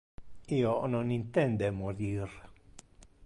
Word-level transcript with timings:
Io 0.59 0.71
non 0.93 1.11
intende 1.17 1.69
morir. 1.83 2.35